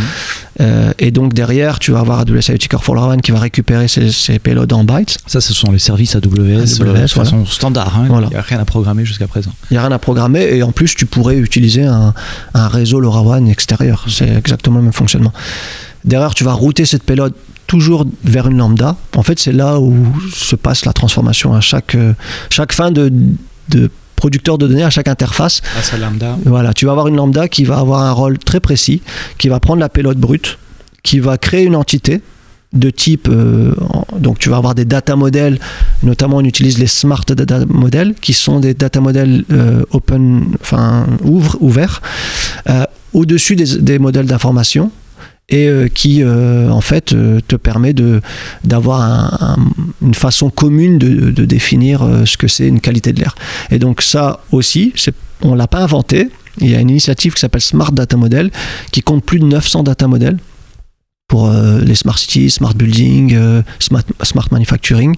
[0.61, 3.89] Euh, et donc derrière, tu vas avoir AWS IoT Core for LoRaWAN qui va récupérer
[3.89, 5.17] ces, ces, payloads en bytes.
[5.27, 7.97] Ça, ce sont les services AWS, AWS euh, de façon standard.
[7.97, 8.23] Hein.
[8.23, 9.51] Il n'y a rien à programmer jusqu'à présent.
[9.71, 12.13] Il n'y a rien à programmer et en plus, tu pourrais utiliser un,
[12.53, 14.05] un réseau LoRaWAN extérieur.
[14.09, 15.33] C'est exactement le même fonctionnement.
[16.05, 17.33] Derrière, tu vas router cette payload
[17.67, 18.97] toujours vers une lambda.
[19.17, 19.95] En fait, c'est là où
[20.35, 21.55] se passe la transformation.
[21.55, 21.97] À chaque,
[22.51, 23.11] chaque fin de,
[23.71, 25.63] de producteur de données à chaque interface.
[25.99, 26.37] Lambda.
[26.45, 29.01] Voilà, tu vas avoir une lambda qui va avoir un rôle très précis,
[29.39, 30.59] qui va prendre la payload brute,
[31.03, 32.21] qui va créer une entité
[32.75, 33.73] de type euh,
[34.19, 35.59] donc tu vas avoir des data models
[36.03, 41.07] notamment on utilise les smart data models qui sont des data models euh, open enfin
[41.25, 42.03] ouvre, ouverts
[42.69, 44.91] euh, au-dessus des, des modèles d'information
[45.49, 48.21] et euh, qui euh, en fait euh, te permet de
[48.65, 49.57] d'avoir
[50.03, 53.35] une façon commune de, de définir ce que c'est une qualité de l'air.
[53.71, 54.93] Et donc ça aussi,
[55.43, 56.29] on l'a pas inventé.
[56.61, 58.51] Il y a une initiative qui s'appelle Smart Data Model
[58.91, 60.39] qui compte plus de 900 data models
[61.29, 65.15] pour euh, les smart cities, smart building, euh, smart, smart, manufacturing,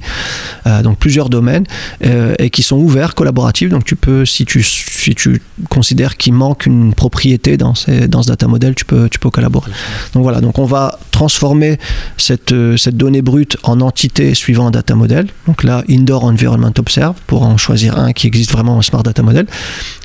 [0.66, 1.64] euh, donc plusieurs domaines
[2.01, 3.68] et qui sont ouverts, collaboratifs.
[3.68, 8.25] Donc tu peux, si tu, si tu considères qu'il manque une propriété dans, ces, dans
[8.25, 9.70] ce data model, tu peux, tu peux collaborer.
[10.14, 11.78] Donc voilà, donc on va transformer
[12.16, 15.26] cette, cette donnée brute en entité suivant un data model.
[15.46, 19.22] Donc là, Indoor Environment Observe pour en choisir un qui existe vraiment en smart data
[19.22, 19.46] model.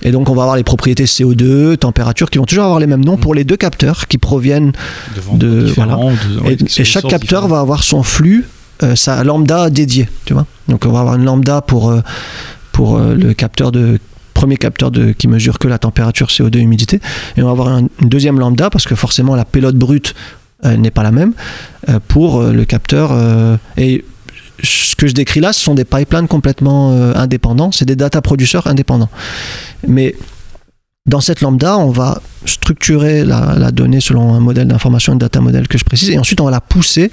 [0.03, 3.05] Et donc on va avoir les propriétés CO2, température qui vont toujours avoir les mêmes
[3.05, 4.73] noms pour les deux capteurs qui proviennent
[5.33, 5.97] de, voilà,
[6.45, 8.45] et, chaque capteur va avoir son flux,
[8.83, 10.45] euh, sa lambda dédiée, tu vois.
[10.67, 12.01] Donc on va avoir une lambda pour, euh,
[12.73, 13.99] pour euh, le capteur de
[14.33, 16.99] premier capteur de, qui mesure que la température, CO2, humidité,
[17.37, 20.13] et on va avoir une deuxième lambda parce que forcément la pélote brute
[20.77, 21.33] n'est pas la même
[22.07, 23.13] pour le capteur
[23.77, 24.03] et
[24.63, 28.65] ce que je décris là, ce sont des pipelines complètement indépendants, c'est des data producers
[28.67, 29.09] indépendants.
[29.87, 30.15] Mais
[31.05, 35.67] dans cette lambda, on va structurer la, donnée selon un modèle d'information, un data model
[35.67, 37.11] que je précise, et ensuite on va la pousser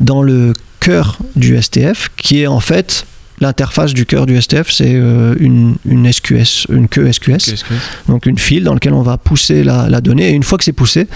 [0.00, 3.04] dans le cœur du STF, qui est en fait
[3.40, 7.64] l'interface du cœur du STF, c'est euh, une, une, SQS, une queue SQS,
[8.08, 10.72] donc une file dans laquelle on va pousser la, donnée, et une fois que c'est
[10.72, 11.06] poussé,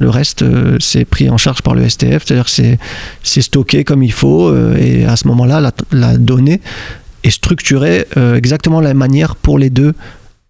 [0.00, 4.12] le reste, euh, c'est pris en charge par le STF, c'est-à-dire c'est stocké comme il
[4.12, 6.60] faut, euh, et à ce moment-là, la, la, donnée
[7.22, 9.92] est structurée exactement de la même manière pour les deux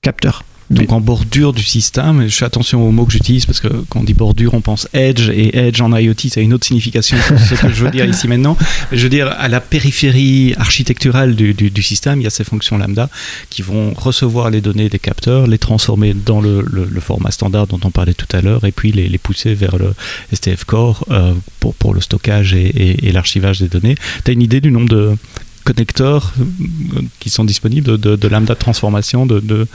[0.02, 0.44] capteurs.
[0.70, 4.00] Donc en bordure du système, je fais attention aux mots que j'utilise parce que quand
[4.00, 7.16] on dit bordure, on pense edge et edge en IoT, ça a une autre signification
[7.28, 8.56] que ce que je veux dire ici maintenant.
[8.92, 12.78] Je veux dire, à la périphérie architecturale du, du, système, il y a ces fonctions
[12.78, 13.10] lambda
[13.50, 17.80] qui vont recevoir les données des capteurs, les transformer dans le, le, format standard dont
[17.82, 19.94] on parlait tout à l'heure et puis les, les, pousser vers le
[20.32, 23.96] STF Core euh, pour, pour, le stockage et, et, et l'archivage des données.
[24.24, 25.16] Tu as une idée du nombre de
[25.64, 29.66] connecteurs euh, qui sont disponibles de, de, lambda de transformation de, de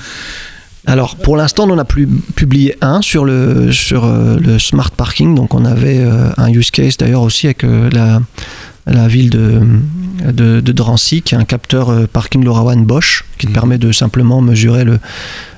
[0.86, 4.92] alors pour l'instant, on en a plus publié un sur le, sur, euh, le smart
[4.92, 5.36] parking.
[5.36, 8.22] Donc on avait euh, un use case d'ailleurs aussi avec euh, la,
[8.86, 9.62] la ville de,
[10.32, 13.56] de, Drancy qui a un capteur parking LoRaWAN Bosch qui te mhm.
[13.56, 15.00] permet de simplement mesurer le,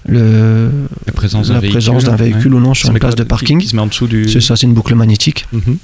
[0.07, 0.69] le
[1.05, 3.59] la présence d'un véhicule, véhicule, ou non sur une place de parking.
[3.59, 4.29] Qui, se met en dessous du...
[4.29, 5.45] C'est ça, c'est une boucle magnétique.
[5.51, 5.77] Mhm.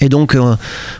[0.00, 0.56] Et donc, euh,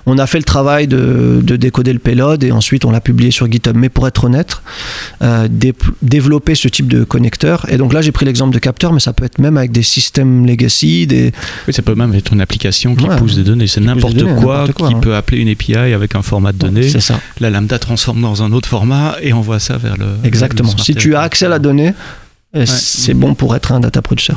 [0.06, 3.30] on a fait le travail de, de, décoder le payload et ensuite on l'a publié
[3.30, 3.74] sur GitHub.
[3.76, 4.58] Mais pour être honnête,
[5.22, 5.48] euh,
[6.02, 9.12] développer ce type de connecteur, et donc là j'ai pris l'exemple de capteur, mais ça
[9.12, 11.06] peut être même avec des systèmes legacy.
[11.06, 11.32] Des...
[11.66, 13.66] Oui, ça peut même être une application qui pousse des données.
[13.66, 15.00] C'est n'importe quoi, qui hein.
[15.00, 16.88] peut appeler une API avec un format de données.
[16.88, 17.18] c'est ça.
[17.40, 20.06] La lambda transforme dans un autre format et envoie ça vers le.
[20.22, 20.76] Exactement.
[20.76, 21.94] si tu as accès à la donnée,
[22.66, 24.34] c'est bon pour être un data producer.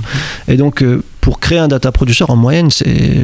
[0.47, 3.23] Et donc, euh, pour créer un data producer, en moyenne, c'est euh,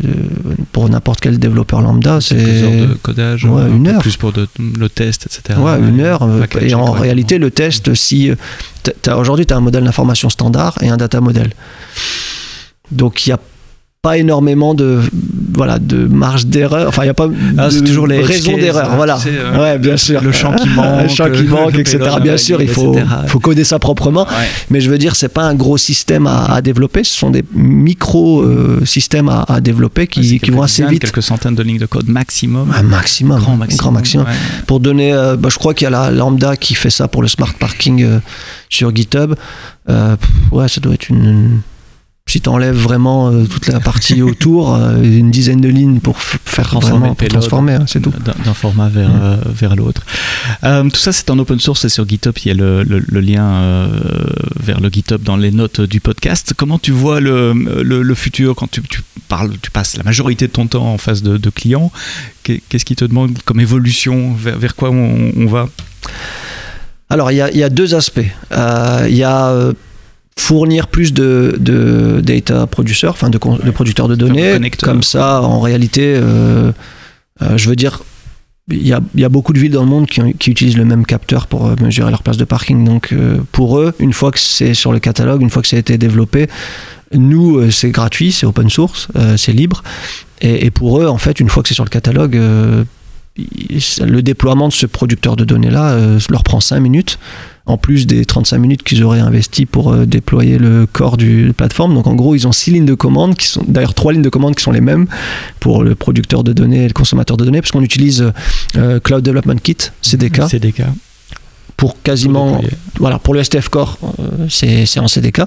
[0.72, 4.02] pour n'importe quel développeur lambda, c'est heures de codage, une heure.
[4.02, 5.60] Plus pour le test, etc.
[5.60, 6.24] Ouais, une heure.
[6.24, 8.32] Euh, et en réalité, le test, si
[9.08, 11.52] aujourd'hui, tu as un modèle d'information standard et un data model.
[12.92, 13.40] Donc, il y a
[14.02, 15.00] pas énormément de
[15.62, 16.88] voilà de marge d'erreur.
[16.88, 19.20] Enfin il n'y a pas ah, de toujours les raison d'erreur voilà.
[19.28, 20.20] euh, ouais bien sûr.
[20.24, 22.96] le champ qui manque le champ qui manque etc bien sûr il faut
[23.28, 24.26] faut coder ça proprement.
[24.72, 27.04] Mais je veux dire c'est pas un gros système à, développer.
[27.04, 31.02] Ce sont des micro euh, systèmes à, développer qui, qui vont assez vite.
[31.02, 32.74] quelques centaines de lignes de code maximum.
[32.76, 33.40] Un maximum.
[33.40, 34.26] Grand maximum, grand maximum.
[34.66, 37.22] pour donner euh, bah, je crois qu'il y a la lambda qui fait ça pour
[37.22, 38.04] le smart parking
[38.68, 39.36] sur GitHub.
[39.88, 41.62] Ouais ça doit être une
[42.32, 46.22] si tu enlèves vraiment euh, toute la partie autour, euh, une dizaine de lignes pour
[46.22, 48.14] faire vraiment transformer, hein, c'est tout.
[48.24, 49.20] D'un format vers, mm.
[49.22, 50.04] euh, vers l'autre.
[50.62, 53.90] tout ça, c'est en open source et sur GitHub, il y a le, le, lien
[54.58, 56.54] vers le GitHub dans les notes du podcast.
[56.56, 60.54] Comment tu vois le, le futur quand tu, tu, parles, tu passes la majorité de
[60.54, 61.92] ton temps en face de, clients?
[62.44, 64.34] Qu'est-ce qui te demande comme évolution?
[64.34, 65.68] Vers, vers quoi on, on va?
[67.10, 68.32] Alors, il y, a, il y, a, deux aspects.
[68.52, 69.74] Il y a
[70.42, 74.60] fournir plus de, de data producers, enfin de, de, producteurs de données.
[74.82, 76.72] Comme ça, en réalité, euh,
[77.42, 78.02] euh, je veux dire,
[78.70, 80.86] il y, a, y, a, beaucoup de villes dans le monde qui, qui, utilisent le
[80.86, 82.84] même capteur pour euh, mesurer leur place de parking.
[82.84, 83.14] Donc
[83.52, 85.98] pour eux, une fois que c'est sur le catalogue, une fois que ça a été
[85.98, 86.48] développé,
[87.14, 89.84] nous, c'est gratuit, c'est open source, c'est libre.
[90.40, 92.40] Et, et, pour eux, en fait, une fois que c'est sur le catalogue,
[93.38, 97.20] le déploiement de ce producteur de données-là leur prend 5 minutes
[97.66, 101.94] en plus des 35 minutes qu'ils auraient investi pour euh, déployer le corps du plateforme.
[101.94, 104.30] Donc en gros, ils ont six lignes de commande, qui sont d'ailleurs trois lignes de
[104.30, 105.08] commande qui sont les mêmes
[105.60, 108.32] pour le producteur de données et le consommateur de données, parce qu'on utilise
[108.78, 110.50] euh, Cloud Development Kit, CDK.
[110.50, 110.84] CDK
[111.82, 112.62] pour quasiment
[113.00, 115.42] voilà pour le STF Core euh, c'est en CDK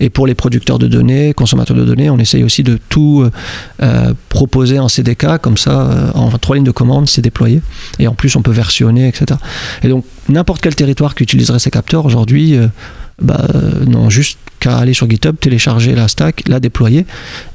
[0.00, 3.24] et pour les producteurs de données consommateurs de données on essaye aussi de tout
[3.80, 7.62] euh, proposer en CDK comme ça euh, en trois lignes de commande c'est déployé.
[8.00, 9.38] Et en plus on peut versionner etc
[9.84, 12.58] et donc n'importe quel territoire qui utiliserait ces capteurs aujourd'hui
[13.22, 13.46] bah,
[13.86, 17.06] non juste qu'à aller sur GitHub télécharger la stack la déployer.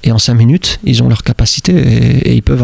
[0.05, 2.63] Et en 5 minutes ils ont leur capacité et, ils peuvent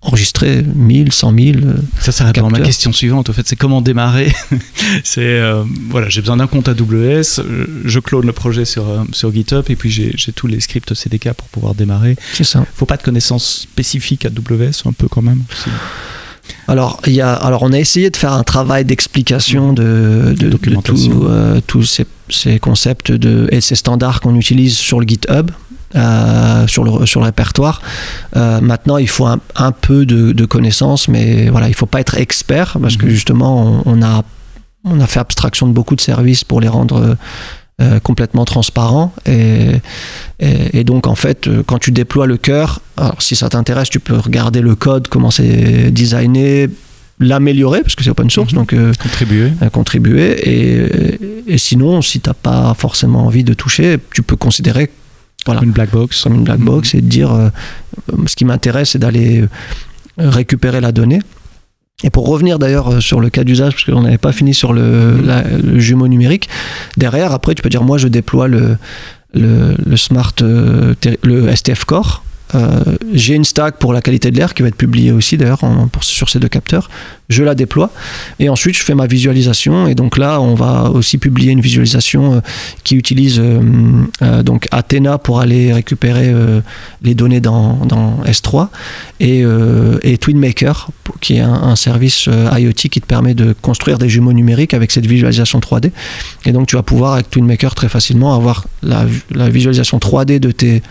[0.00, 1.56] enregistrer 1000, 100 000.
[2.00, 3.28] Ça, ça répond à ma question suivante.
[3.30, 4.32] Au fait, c'est comment démarrer
[5.04, 7.42] C'est euh, voilà, j'ai besoin d'un compte AWS,
[7.84, 11.32] je clone le projet sur, euh, sur GitHub et puis j'ai tous les scripts CDK
[11.32, 12.16] pour pouvoir démarrer.
[12.32, 12.64] C'est ça.
[12.74, 15.42] Faut pas de connaissances spécifiques AWS, un peu quand même.
[16.66, 20.58] Alors, il y a, alors, on a essayé de faire un travail d'explication de, de,
[21.28, 25.50] euh, tous ces, ces, concepts de, et ces standards qu'on utilise sur le GitHub.
[25.94, 27.80] Euh, sur, le, sur le répertoire.
[28.36, 31.86] Euh, maintenant, il faut un, un peu de, de, connaissances, mais voilà, il ne faut
[31.86, 33.10] pas être expert parce que mhm.
[33.10, 34.22] justement, on, a,
[34.84, 37.16] on a fait abstraction de beaucoup de services pour les rendre
[37.80, 39.14] euh, complètement transparents.
[39.24, 39.80] Et,
[40.40, 44.18] et, donc, en fait, quand tu déploies le cœur, alors si ça t'intéresse, tu peux
[44.18, 46.68] regarder le code, comment c'est designé,
[47.18, 48.58] l'améliorer parce que c'est open source, mhm.
[48.58, 49.52] donc contribuer.
[49.72, 50.50] contribuer.
[50.50, 54.90] Et, et sinon, si tu n'as pas forcément envie de toucher, tu peux considérer
[55.48, 55.64] voilà.
[55.64, 56.22] Une black box.
[56.22, 57.48] Comme une black box et de dire euh,
[58.26, 59.46] ce qui m'intéresse, c'est d'aller euh,
[60.18, 61.20] récupérer la donnée.
[62.04, 64.72] Et pour revenir d'ailleurs euh, sur le cas d'usage, parce qu'on n'avait pas fini sur
[64.72, 65.16] le,
[65.62, 66.48] le, jumeau numérique,
[66.96, 68.76] derrière, après, tu peux dire moi je déploie le,
[69.32, 72.22] le, le smart, le STF Core,
[73.12, 75.60] j'ai une stack pour la qualité de l'air qui va être publiée aussi d'ailleurs
[76.00, 76.88] sur ces deux capteurs.
[77.28, 77.90] Je la déploie.
[78.38, 79.86] Et ensuite je fais ma visualisation.
[79.86, 82.40] Et donc là on va aussi publier une visualisation euh,
[82.84, 86.34] qui utilise euh, donc Athena pour aller récupérer
[87.02, 88.68] les données dans, dans S3
[89.20, 89.44] et,
[90.02, 90.88] et, TwinMaker
[91.20, 95.06] qui est un, service IoT qui te permet de construire des jumeaux numériques avec cette
[95.06, 95.90] visualisation 3D
[96.46, 100.50] et donc tu vas pouvoir avec TwinMaker très facilement avoir la, la visualisation 3D de
[100.50, 100.82] tes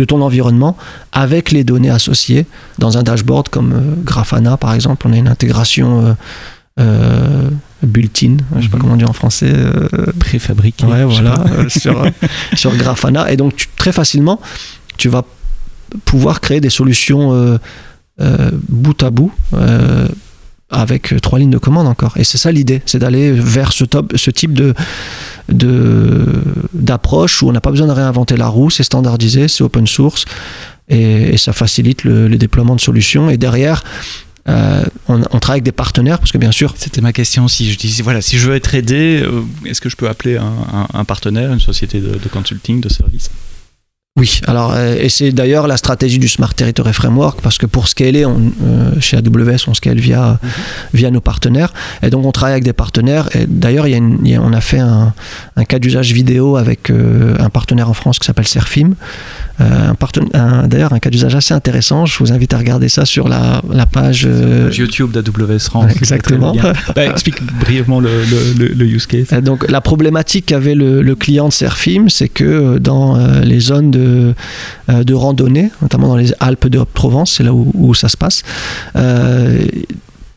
[0.00, 0.78] de ton environnement
[1.12, 2.46] avec les données associées
[2.78, 5.06] dans un dashboard comme euh, Grafana par exemple.
[5.06, 6.12] On a une intégration euh,
[6.80, 7.50] euh
[7.82, 8.82] built-in, je sais pas mhm.
[8.82, 9.52] comment dire en français.
[9.54, 10.84] Euh, Préfabriquée.
[10.84, 12.04] Ouais, voilà, sur,
[12.54, 13.30] sur, Grafana.
[13.32, 14.38] Et donc très facilement,
[14.98, 15.24] tu vas
[16.04, 17.58] pouvoir créer des solutions
[18.68, 19.32] bout à bout
[20.70, 22.16] avec trois lignes de commande encore.
[22.16, 24.74] Et c'est ça l'idée, c'est d'aller vers ce type de,
[26.72, 30.24] d'approche où on n'a pas besoin de réinventer la roue, c'est standardisé, c'est open source.
[30.88, 33.30] et, ça facilite le, déploiement de solutions.
[33.30, 33.82] Et derrière,
[34.48, 36.74] euh, on, travaille avec des partenaires parce que bien sûr.
[36.76, 37.70] C'était ma question aussi.
[37.70, 41.04] Je disais voilà, si je veux être aidé, euh, est-ce que je peux appeler un,
[41.04, 43.30] partenaire, une société de, de consulting, de service
[44.18, 47.86] oui, alors euh, et c'est d'ailleurs la stratégie du Smart Territory Framework parce que pour
[47.86, 50.50] scaler, on, euh, chez AWS, on scale via, mhm.
[50.94, 53.28] via nos partenaires et donc on travaille avec des partenaires.
[53.36, 55.14] Et d'ailleurs, il y a on a fait un,
[55.54, 58.94] un cas d'usage vidéo avec euh, un partenaire en France qui s'appelle Serfim.
[59.60, 59.94] un
[60.66, 62.04] d'ailleurs, un cas d'usage assez intéressant.
[62.04, 64.28] Je vous invite à regarder ça sur la, la page
[64.72, 65.92] YouTube d'AWS France.
[65.94, 66.54] Exactement.
[66.96, 68.10] Bah, explique brièvement le,
[68.58, 69.28] le, le, use case.
[69.42, 75.04] donc la problématique qu'avait le, client de Serfim, c'est que dans les zones de euh,
[75.04, 78.42] de, randonnée, notamment dans les Alpes de Provence, c'est là où, ça se passe.
[78.96, 79.64] Euh,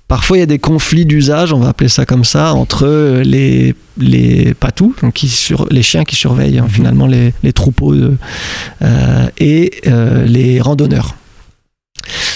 [0.07, 3.75] parfois, il y a des conflits d'usage, on va appeler ça comme ça, entre les,
[3.97, 9.81] les patous, donc qui sur, les chiens qui surveillent hein, finalement les, troupeaux, euh, et
[10.25, 11.15] les randonneurs.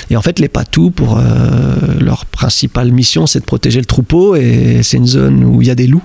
[0.10, 1.20] Et en fait, les patous, pour
[2.00, 5.72] leur principale mission, c'est de protéger le troupeau, et c'est une zone où il y
[5.72, 6.04] a des loups.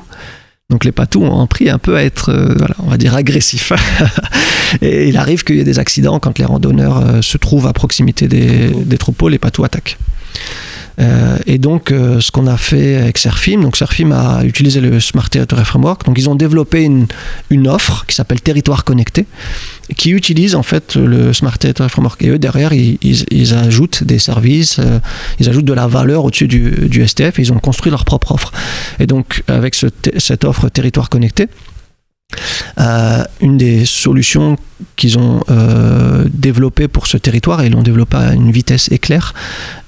[0.71, 3.73] Donc les patous ont appris un peu à être, euh, on va dire, agressifs.
[4.83, 7.73] et il arrive qu'il y ait des accidents quand les randonneurs euh, se trouvent à
[7.73, 9.99] proximité des troupeaux, les patous attaquent.
[11.01, 15.01] Euh, et donc, euh, ce qu'on a fait avec Serfim, donc Serfim a utilisé le
[15.01, 16.05] Smart Territory Framework.
[16.05, 19.27] Donc, ils ont développé une, offre qui s'appelle Territoire Connecté,
[19.97, 22.23] qui utilise en fait le Smart Territory Framework.
[22.23, 24.99] Et eux, derrière, ils, ils, ajoutent des services, euh,
[25.39, 28.53] ils ajoutent de la valeur au-dessus du, STF et ils ont construit leur propre offre.
[28.99, 29.87] Et donc, avec ce,
[30.19, 31.49] cette offre Territoire Connecté,
[32.79, 34.57] euh, une des solutions
[34.97, 39.33] qu'ils ont euh, développées pour ce territoire, et ils l'ont développé à une vitesse éclair,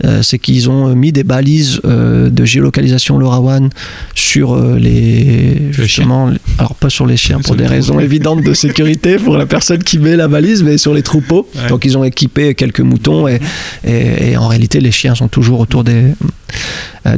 [0.04, 3.70] euh, c'est qu'ils ont mis des balises de géolocalisation LoRaWAN
[4.14, 5.72] sur les.
[5.72, 9.82] Justement, alors pas sur les chiens pour des raisons évidentes de sécurité pour la personne
[9.82, 11.48] qui met la balise, mais sur les troupeaux.
[11.68, 13.40] Donc ils ont équipé quelques moutons et,
[13.84, 16.14] et, en réalité les chiens sont toujours autour des.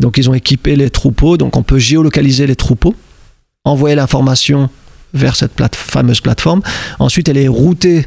[0.00, 2.94] donc ils ont équipé les troupeaux, donc on peut géolocaliser les troupeaux,
[3.64, 4.70] envoyer l'information
[5.14, 6.62] vers cette plate fameuse plateforme.
[6.98, 8.06] Ensuite, elle est routée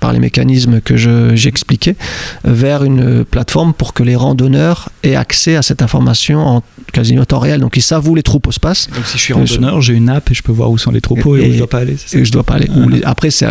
[0.00, 0.96] par les mécanismes que
[1.36, 1.96] j'expliquais,
[2.44, 6.62] vers une plateforme pour que les randonneurs aient accès à cette information en
[6.92, 7.60] quasiment temps réel.
[7.60, 8.88] Donc ils savent où les troupeaux se passent.
[8.94, 11.00] Donc si je suis randonneur, j'ai une app et je peux voir où sont les
[11.00, 11.96] troupeaux et, où je dois pas aller.
[12.12, 12.68] Et je dois pas aller.
[13.04, 13.46] après c'est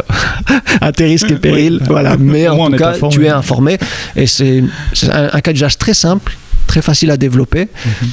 [0.82, 1.80] à tes risques et périls.
[1.88, 2.18] voilà.
[2.18, 3.78] Mais en tout cas, tu es informé.
[4.16, 4.64] Et c'est
[5.10, 6.36] un, cas d'usage très simple,
[6.68, 7.70] très facile à développer.
[7.86, 8.10] Mhm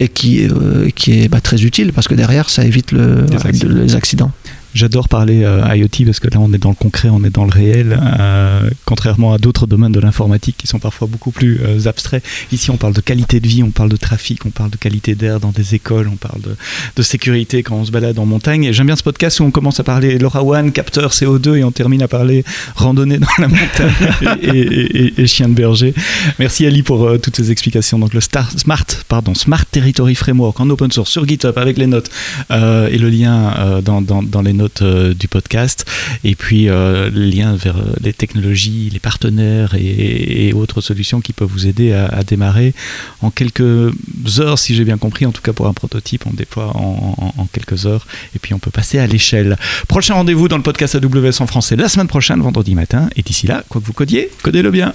[0.00, 3.26] et qui, euh, qui est bah, très utile parce que derrière ça évite le,
[3.64, 4.32] les accidents.
[4.74, 7.44] J'adore parler euh, IoT parce que là on est dans le concret, on est dans
[7.44, 11.88] le réel, euh, contrairement à d'autres domaines de l'informatique qui sont parfois beaucoup plus euh,
[11.88, 12.22] abstraits.
[12.52, 15.14] Ici on parle de qualité de vie, on parle de trafic, on parle de qualité
[15.14, 18.70] d'air dans des écoles, on parle de, sécurité quand on se balade en montagne.
[18.72, 22.02] J'aime bien ce podcast où on commence à parler LoRaWAN, capteur CO2 et on termine
[22.02, 22.44] à parler
[22.74, 25.94] randonnée dans la montagne et, et, chien de berger.
[26.38, 27.98] Merci Ali pour toutes ces explications.
[27.98, 31.86] Donc le Star, Smart, pardon, Smart Territory Framework en open source sur GitHub avec les
[31.86, 32.10] notes
[32.50, 35.86] et le lien dans, dans, dans les notes euh, du podcast.
[36.24, 41.32] Et puis euh, le lien vers euh, les technologies, les partenaires et, autres solutions qui
[41.32, 42.74] peuvent vous aider à, démarrer
[43.20, 43.92] en quelques
[44.40, 45.24] heures, si j'ai bien compris.
[45.26, 48.06] En tout cas, pour un prototype, on déploie en, quelques heures.
[48.34, 49.56] Et puis on peut passer à l'échelle.
[49.86, 53.08] Prochain rendez-vous dans le podcast AWS en français la semaine prochaine, vendredi matin.
[53.16, 54.92] Et d'ici là, quoi que vous codiez, codez-le bien.